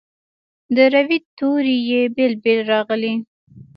[0.75, 3.13] د روي توري یې بیل بیل راغلي.